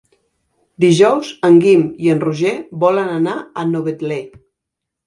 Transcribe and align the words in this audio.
Dijous 0.85 1.29
en 1.49 1.59
Guim 1.65 1.85
i 2.07 2.11
en 2.15 2.25
Roger 2.27 2.57
volen 2.87 3.17
anar 3.21 3.39
a 3.65 3.69
Novetlè. 3.77 4.23